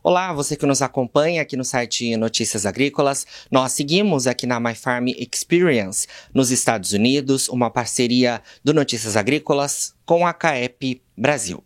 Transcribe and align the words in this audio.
Olá, 0.00 0.32
você 0.32 0.54
que 0.54 0.64
nos 0.64 0.80
acompanha 0.80 1.42
aqui 1.42 1.56
no 1.56 1.64
site 1.64 2.16
Notícias 2.16 2.64
Agrícolas. 2.64 3.26
Nós 3.50 3.72
seguimos 3.72 4.28
aqui 4.28 4.46
na 4.46 4.60
My 4.60 4.72
Farm 4.72 5.08
Experience 5.08 6.06
nos 6.32 6.52
Estados 6.52 6.92
Unidos, 6.92 7.48
uma 7.48 7.68
parceria 7.68 8.40
do 8.62 8.72
Notícias 8.72 9.16
Agrícolas 9.16 9.96
com 10.06 10.24
a 10.24 10.32
CAEP 10.32 11.02
Brasil. 11.16 11.64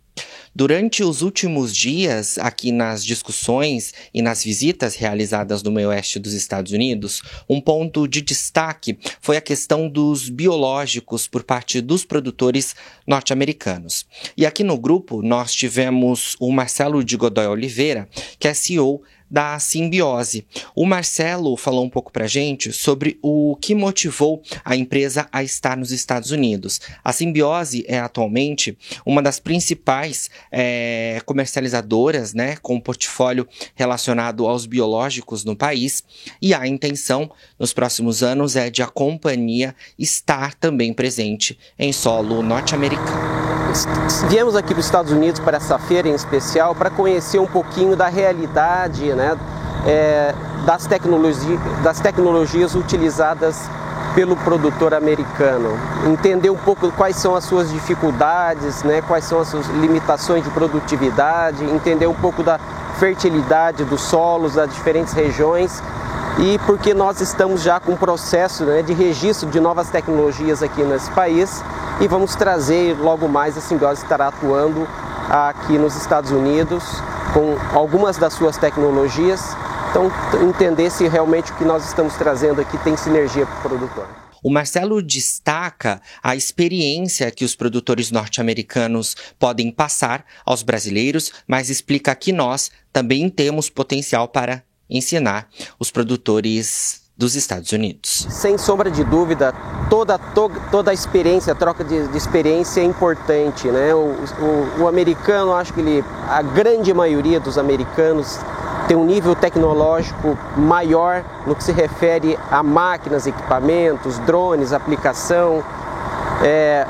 Durante 0.55 1.03
os 1.03 1.23
últimos 1.23 1.75
dias, 1.75 2.37
aqui 2.37 2.71
nas 2.71 3.03
discussões 3.03 3.91
e 4.13 4.21
nas 4.21 4.43
visitas 4.43 4.95
realizadas 4.95 5.63
no 5.63 5.71
meio 5.71 5.89
oeste 5.89 6.19
dos 6.19 6.33
Estados 6.33 6.71
Unidos, 6.71 7.23
um 7.49 7.59
ponto 7.59 8.07
de 8.07 8.21
destaque 8.21 8.99
foi 9.19 9.35
a 9.35 9.41
questão 9.41 9.89
dos 9.89 10.29
biológicos 10.29 11.27
por 11.27 11.43
parte 11.43 11.81
dos 11.81 12.05
produtores 12.05 12.75
norte-americanos. 13.07 14.05
E 14.37 14.45
aqui 14.45 14.63
no 14.63 14.77
grupo 14.77 15.23
nós 15.23 15.51
tivemos 15.55 16.35
o 16.39 16.51
Marcelo 16.51 17.03
de 17.03 17.17
Godoy 17.17 17.47
Oliveira, 17.47 18.07
que 18.37 18.47
é 18.47 18.53
CEO 18.53 19.01
da 19.33 19.57
simbiose. 19.57 20.45
O 20.75 20.85
Marcelo 20.85 21.57
falou 21.57 21.83
um 21.83 21.89
pouco 21.89 22.11
para 22.11 22.27
gente 22.27 22.71
sobre 22.71 23.17
o 23.19 23.57
que 23.59 23.73
motivou 23.73 24.43
a 24.63 24.75
empresa 24.75 25.27
a 25.31 25.41
estar 25.41 25.75
nos 25.75 25.91
Estados 25.91 26.29
Unidos. 26.29 26.79
A 27.03 27.11
simbiose 27.11 27.83
é 27.87 27.97
atualmente 27.97 28.77
uma 29.03 29.23
das 29.23 29.39
principais 29.39 30.29
é, 30.51 31.19
comercializadoras, 31.25 32.35
né, 32.35 32.57
com 32.61 32.75
um 32.75 32.79
portfólio 32.79 33.47
relacionado 33.73 34.45
aos 34.45 34.67
biológicos 34.67 35.43
no 35.43 35.55
país, 35.55 36.03
e 36.39 36.53
a 36.53 36.67
intenção 36.67 37.31
nos 37.57 37.73
próximos 37.73 38.21
anos 38.21 38.55
é 38.55 38.69
de 38.69 38.83
a 38.83 38.87
companhia 38.87 39.75
estar 39.97 40.53
também 40.53 40.93
presente 40.93 41.57
em 41.79 41.91
solo 41.91 42.43
norte-americano. 42.43 43.52
Viemos 44.29 44.55
aqui 44.55 44.73
para 44.73 44.79
os 44.79 44.85
Estados 44.85 45.11
Unidos 45.11 45.39
para 45.39 45.57
essa 45.57 45.79
feira 45.79 46.07
em 46.07 46.13
especial 46.13 46.75
para 46.75 46.89
conhecer 46.89 47.39
um 47.39 47.47
pouquinho 47.47 47.95
da 47.95 48.07
realidade 48.07 49.13
né, 49.13 49.37
é, 49.85 50.33
das, 50.65 50.85
tecnologi 50.85 51.59
das 51.83 51.99
tecnologias 51.99 52.75
utilizadas 52.75 53.67
pelo 54.13 54.35
produtor 54.37 54.93
americano, 54.93 55.75
entender 56.05 56.51
um 56.51 56.57
pouco 56.57 56.91
quais 56.91 57.15
são 57.15 57.35
as 57.35 57.45
suas 57.45 57.71
dificuldades, 57.71 58.83
né, 58.83 59.01
quais 59.01 59.25
são 59.25 59.39
as 59.39 59.47
suas 59.47 59.65
limitações 59.67 60.43
de 60.43 60.51
produtividade, 60.51 61.63
entender 61.65 62.05
um 62.05 62.13
pouco 62.13 62.43
da 62.43 62.59
fertilidade 62.99 63.83
dos 63.83 64.01
solos 64.01 64.53
das 64.53 64.71
diferentes 64.71 65.13
regiões 65.13 65.81
e 66.39 66.57
porque 66.65 66.93
nós 66.93 67.21
estamos 67.21 67.61
já 67.61 67.79
com 67.79 67.93
um 67.93 67.97
processo 67.97 68.63
né, 68.65 68.81
de 68.81 68.93
registro 68.93 69.49
de 69.49 69.59
novas 69.59 69.89
tecnologias 69.89 70.63
aqui 70.63 70.81
nesse 70.83 71.11
país 71.11 71.61
e 72.01 72.07
vamos 72.07 72.35
trazer 72.35 72.97
logo 72.97 73.27
mais 73.27 73.57
a 73.57 73.61
Simbiose 73.61 74.01
estará 74.01 74.27
atuando 74.27 74.87
aqui 75.29 75.77
nos 75.77 75.95
Estados 75.95 76.31
Unidos 76.31 76.83
com 77.33 77.57
algumas 77.75 78.17
das 78.17 78.33
suas 78.33 78.57
tecnologias. 78.57 79.55
Então, 79.89 80.11
entender 80.41 80.89
se 80.89 81.07
realmente 81.07 81.51
o 81.51 81.55
que 81.55 81.63
nós 81.63 81.85
estamos 81.85 82.15
trazendo 82.15 82.61
aqui 82.61 82.77
tem 82.79 82.97
sinergia 82.97 83.45
para 83.45 83.57
o 83.57 83.61
produtor. 83.69 84.07
O 84.43 84.49
Marcelo 84.49 85.01
destaca 85.01 86.01
a 86.21 86.35
experiência 86.35 87.31
que 87.31 87.45
os 87.45 87.55
produtores 87.55 88.11
norte-americanos 88.11 89.15
podem 89.39 89.71
passar 89.71 90.25
aos 90.45 90.63
brasileiros, 90.63 91.31
mas 91.47 91.69
explica 91.69 92.13
que 92.13 92.33
nós 92.33 92.69
também 92.91 93.29
temos 93.29 93.69
potencial 93.69 94.27
para 94.27 94.63
ensinar 94.89 95.47
os 95.79 95.91
produtores 95.91 97.01
dos 97.15 97.35
Estados 97.35 97.71
Unidos. 97.71 98.27
Sem 98.29 98.57
sombra 98.57 98.89
de 98.89 99.03
dúvida, 99.03 99.53
toda, 99.89 100.17
to, 100.17 100.51
toda 100.71 100.91
a 100.91 100.93
experiência, 100.93 101.53
a 101.53 101.55
troca 101.55 101.83
de, 101.83 102.07
de, 102.07 102.17
experiência 102.17 102.81
é 102.81 102.83
importante. 102.83 103.67
Né? 103.67 103.93
O, 103.93 104.15
o, 104.39 104.81
o 104.81 104.87
americano, 104.87 105.53
acho 105.53 105.73
que 105.73 105.79
ele, 105.79 106.03
a 106.27 106.41
grande 106.41 106.93
maioria 106.93 107.39
dos 107.39 107.57
americanos 107.57 108.39
tem 108.87 108.97
um 108.97 109.05
nível 109.05 109.35
tecnológico 109.35 110.37
maior 110.57 111.23
no 111.45 111.55
que 111.55 111.63
se 111.63 111.71
refere 111.71 112.37
a 112.49 112.61
máquinas, 112.63 113.27
equipamentos, 113.27 114.17
drones, 114.19 114.73
aplicação, 114.73 115.63
é, 116.43 116.85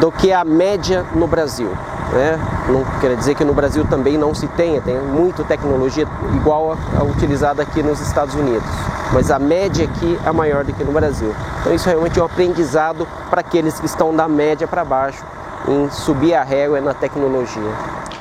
do 0.00 0.10
que 0.10 0.32
a 0.32 0.44
média 0.44 1.04
no 1.14 1.26
Brasil. 1.26 1.70
Né? 2.12 2.38
Não 2.68 2.84
quer 3.00 3.14
dizer 3.16 3.34
que 3.34 3.44
no 3.44 3.52
Brasil 3.52 3.84
também 3.84 4.16
não 4.16 4.34
se 4.34 4.46
tenha, 4.48 4.80
tem 4.80 4.98
muita 4.98 5.44
tecnologia 5.44 6.06
igual 6.34 6.72
a, 6.72 7.00
a 7.00 7.04
utilizada 7.04 7.62
aqui 7.62 7.82
nos 7.82 8.00
Estados 8.00 8.34
Unidos, 8.34 8.66
mas 9.12 9.30
a 9.30 9.38
média 9.38 9.84
aqui 9.84 10.18
é 10.24 10.32
maior 10.32 10.64
do 10.64 10.72
que 10.72 10.82
no 10.82 10.92
Brasil. 10.92 11.34
Então 11.60 11.74
isso 11.74 11.86
realmente 11.86 12.18
é 12.18 12.22
um 12.22 12.26
aprendizado 12.26 13.06
para 13.28 13.40
aqueles 13.40 13.78
que 13.78 13.86
estão 13.86 14.14
da 14.14 14.26
média 14.26 14.66
para 14.66 14.84
baixo 14.84 15.22
em 15.68 15.90
subir 15.90 16.34
a 16.34 16.42
régua 16.42 16.80
na 16.80 16.94
tecnologia. 16.94 17.72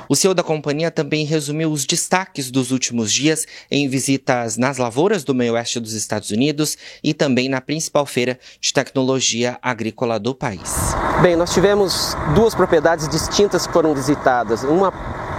O 0.10 0.16
CEO 0.16 0.34
da 0.34 0.44
companhia 0.44 0.90
também 0.90 1.26
resumiu 1.26 1.72
os 1.72 1.86
destaques 1.86 2.50
dos 2.50 2.72
últimos 2.72 3.12
dias 3.12 3.46
em 3.70 3.90
visitas 3.90 4.58
nas 4.58 4.78
lavouras 4.78 5.24
do 5.24 5.36
meio 5.36 5.54
oeste 5.54 5.80
dos 5.80 5.94
Estados 5.94 6.32
Unidos 6.32 6.78
e 7.04 7.14
também 7.14 7.50
na 7.50 7.60
principal 7.60 8.06
feira 8.06 8.40
de 8.62 8.72
tecnologia 8.72 9.58
agrícola 9.62 10.18
do 10.18 10.34
país. 10.34 10.96
Bem, 11.22 11.36
nós 11.36 11.54
tivemos 11.54 12.16
duas 12.34 12.56
propriedades 12.56 13.08
distintas 13.10 13.68
que 13.68 13.74
foram 13.74 13.94
visitadas. 13.94 14.64
Uma 14.64 14.94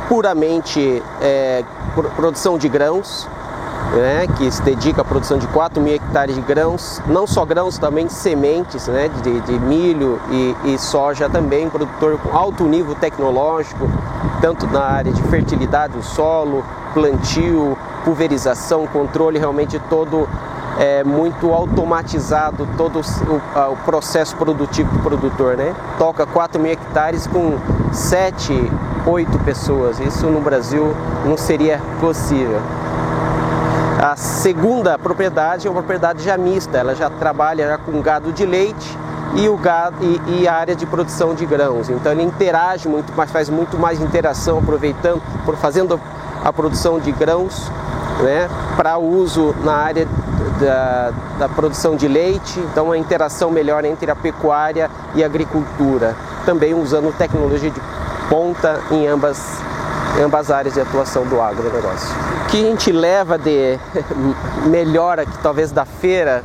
puramente 0.08 1.02
é, 1.20 1.64
produção 2.16 2.58
de 2.58 2.68
grãos, 2.68 3.26
né, 3.94 4.26
que 4.36 4.50
se 4.50 4.62
dedica 4.62 5.00
à 5.00 5.04
produção 5.04 5.38
de 5.38 5.46
4 5.48 5.80
mil 5.82 5.94
hectares 5.94 6.34
de 6.34 6.40
grãos, 6.42 7.00
não 7.06 7.26
só 7.26 7.44
grãos, 7.44 7.78
também 7.78 8.08
sementes 8.08 8.86
né, 8.86 9.08
de, 9.22 9.40
de 9.40 9.58
milho 9.60 10.20
e, 10.30 10.74
e, 10.74 10.78
soja 10.78 11.28
também, 11.28 11.70
produtor 11.70 12.18
com 12.18 12.36
alto 12.36 12.64
nível 12.64 12.94
tecnológico, 12.94 13.88
tanto 14.40 14.66
na 14.66 14.82
área 14.82 15.12
de 15.12 15.22
fertilidade 15.24 15.94
do 15.94 16.02
solo, 16.02 16.64
plantio, 16.94 17.76
pulverização, 18.04 18.86
controle 18.86 19.38
realmente 19.38 19.78
todo 19.90 20.28
é, 20.78 21.02
muito 21.02 21.52
automatizado, 21.52 22.68
todo 22.76 23.00
o, 23.00 23.72
o, 23.72 23.76
processo 23.84 24.36
produtivo 24.36 24.90
do 24.92 25.02
produtor. 25.02 25.56
Né? 25.56 25.74
Toca 25.98 26.24
4 26.24 26.60
mil 26.60 26.72
hectares 26.72 27.26
com 27.26 27.58
7, 27.92 28.70
8 29.06 29.38
pessoas, 29.40 29.98
isso 30.00 30.26
no 30.26 30.40
Brasil 30.40 30.94
não 31.24 31.36
seria 31.36 31.80
possível. 32.00 32.60
A 34.00 34.14
segunda 34.14 34.96
propriedade 34.96 35.66
é 35.66 35.70
uma 35.70 35.82
propriedade 35.82 36.22
já 36.22 36.38
mista, 36.38 36.78
ela 36.78 36.94
já 36.94 37.10
trabalha 37.10 37.66
já 37.66 37.78
com 37.78 38.00
gado 38.00 38.32
de 38.32 38.46
leite 38.46 38.96
e, 39.34 39.48
o 39.48 39.56
gado, 39.56 39.96
e, 40.00 40.40
e, 40.40 40.48
a 40.48 40.54
área 40.54 40.74
de 40.74 40.86
produção 40.86 41.34
de 41.34 41.44
grãos. 41.44 41.88
Então 41.90 42.12
ele 42.12 42.22
interage 42.22 42.88
muito 42.88 43.12
mais, 43.14 43.30
faz 43.30 43.48
muito 43.48 43.78
mais 43.78 44.00
interação, 44.00 44.58
aproveitando, 44.58 45.22
fazendo 45.60 46.00
a 46.44 46.52
produção 46.52 46.98
de 46.98 47.12
grãos 47.12 47.70
né, 48.22 48.48
para 48.76 48.98
uso 48.98 49.54
na 49.62 49.74
área 49.74 50.06
da, 50.60 51.12
da, 51.38 51.48
produção 51.48 51.94
de 51.94 52.08
leite, 52.08 52.58
então 52.60 52.90
a 52.90 52.98
interação 52.98 53.50
melhor 53.50 53.84
entre 53.84 54.10
a 54.10 54.16
pecuária 54.16 54.90
e 55.14 55.22
a 55.22 55.26
agricultura, 55.26 56.16
também 56.44 56.74
usando 56.74 57.16
tecnologia 57.16 57.70
de 57.70 57.80
ponta 58.28 58.80
em 58.90 59.06
ambas 59.06 59.60
ambas 60.20 60.50
áreas 60.50 60.74
de 60.74 60.80
atuação 60.80 61.24
do 61.26 61.40
agronegócio. 61.40 62.08
O 62.44 62.46
que 62.48 62.56
a 62.56 62.70
gente 62.70 62.90
leva 62.90 63.38
de 63.38 63.78
melhora 64.66 65.24
que 65.24 65.38
talvez 65.38 65.70
da 65.70 65.84
feira 65.84 66.42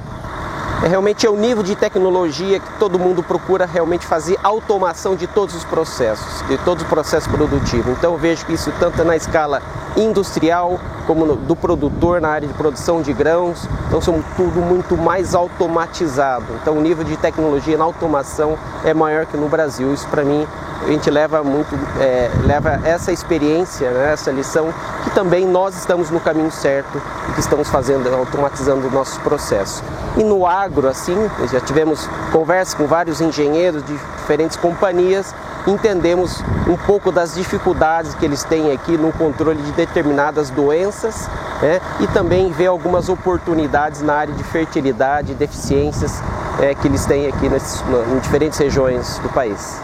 é 0.83 0.87
realmente 0.87 1.25
é 1.25 1.29
o 1.29 1.37
nível 1.37 1.63
de 1.63 1.77
tecnologia 1.77 2.59
que 2.59 2.73
todo 2.77 2.99
mundo 2.99 3.23
procura 3.23 3.65
realmente 3.65 4.05
fazer 4.05 4.37
automação 4.43 5.15
de 5.15 5.25
todos 5.27 5.55
os 5.55 5.63
processos, 5.63 6.45
de 6.47 6.57
todo 6.57 6.81
o 6.81 6.85
processo 6.85 7.29
produtivo. 7.29 7.91
Então 7.91 8.11
eu 8.11 8.19
vejo 8.19 8.45
isso 8.49 8.71
tanto 8.79 9.01
na 9.05 9.15
escala 9.15 9.61
industrial 9.95 10.77
como 11.07 11.25
no, 11.25 11.35
do 11.37 11.55
produtor 11.55 12.19
na 12.19 12.29
área 12.29 12.47
de 12.47 12.53
produção 12.53 13.01
de 13.01 13.13
grãos, 13.13 13.67
então 13.87 14.01
são 14.01 14.21
tudo 14.35 14.59
muito 14.59 14.97
mais 14.97 15.33
automatizado. 15.33 16.47
Então 16.61 16.77
o 16.77 16.81
nível 16.81 17.05
de 17.05 17.15
tecnologia 17.15 17.77
na 17.77 17.85
automação 17.85 18.57
é 18.83 18.93
maior 18.93 19.25
que 19.25 19.37
no 19.37 19.47
Brasil. 19.47 19.93
Isso 19.93 20.07
para 20.09 20.25
mim 20.25 20.45
a 20.85 20.91
gente 20.91 21.09
leva 21.09 21.43
muito, 21.43 21.73
é, 21.99 22.29
leva 22.45 22.79
essa 22.83 23.11
experiência, 23.11 23.89
né, 23.89 24.11
essa 24.11 24.31
lição, 24.31 24.73
que 25.03 25.11
também 25.11 25.45
nós 25.45 25.75
estamos 25.77 26.09
no 26.09 26.19
caminho 26.19 26.51
certo 26.51 27.01
e 27.29 27.33
que 27.33 27.39
estamos 27.39 27.69
fazendo, 27.69 28.13
automatizando 28.13 28.87
o 28.87 28.91
nosso 28.91 29.19
processo. 29.21 29.83
E 30.17 30.23
no 30.23 30.45
agro, 30.45 30.87
assim, 30.87 31.15
já 31.51 31.59
tivemos 31.59 32.07
conversa 32.31 32.75
com 32.75 32.85
vários 32.85 33.21
engenheiros 33.21 33.83
de 33.83 33.93
diferentes 33.93 34.57
companhias, 34.57 35.33
entendemos 35.65 36.43
um 36.67 36.75
pouco 36.75 37.11
das 37.11 37.35
dificuldades 37.35 38.13
que 38.15 38.25
eles 38.25 38.43
têm 38.43 38.71
aqui 38.71 38.97
no 38.97 39.11
controle 39.13 39.61
de 39.61 39.71
determinadas 39.71 40.49
doenças 40.49 41.27
né, 41.61 41.79
e 41.99 42.07
também 42.07 42.51
ver 42.51 42.67
algumas 42.67 43.09
oportunidades 43.09 44.01
na 44.01 44.13
área 44.13 44.33
de 44.33 44.43
fertilidade 44.43 45.33
deficiências 45.33 46.21
é, 46.59 46.75
que 46.75 46.87
eles 46.87 47.05
têm 47.05 47.27
aqui 47.27 47.49
nesses, 47.49 47.81
em 48.13 48.19
diferentes 48.19 48.59
regiões 48.59 49.17
do 49.19 49.29
país. 49.29 49.81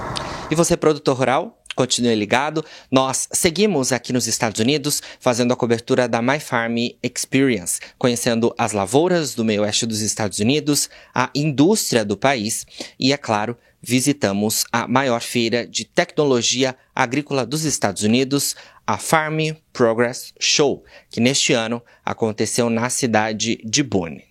E 0.51 0.55
você, 0.55 0.75
produtor 0.75 1.15
rural? 1.15 1.55
Continue 1.75 2.15
ligado. 2.15 2.65
Nós 2.91 3.29
seguimos 3.31 3.91
aqui 3.91 4.11
nos 4.11 4.27
Estados 4.27 4.59
Unidos 4.59 5.01
fazendo 5.19 5.53
a 5.53 5.55
cobertura 5.55 6.07
da 6.07 6.21
My 6.21 6.39
Farm 6.39 6.75
Experience, 7.03 7.79
conhecendo 7.97 8.53
as 8.57 8.73
lavouras 8.73 9.35
do 9.35 9.45
meio 9.45 9.61
oeste 9.61 9.85
dos 9.85 10.01
Estados 10.01 10.39
Unidos, 10.39 10.89
a 11.13 11.29
indústria 11.35 12.03
do 12.03 12.17
país 12.17 12.65
e, 12.99 13.13
é 13.13 13.17
claro, 13.17 13.55
visitamos 13.81 14.65
a 14.71 14.87
maior 14.87 15.21
feira 15.21 15.65
de 15.65 15.85
tecnologia 15.85 16.75
agrícola 16.93 17.45
dos 17.45 17.63
Estados 17.63 18.03
Unidos, 18.03 18.55
a 18.85 18.97
Farm 18.97 19.39
Progress 19.71 20.33
Show, 20.39 20.83
que 21.09 21.21
neste 21.21 21.53
ano 21.53 21.81
aconteceu 22.03 22.69
na 22.69 22.89
cidade 22.89 23.61
de 23.63 23.83
Boone. 23.83 24.23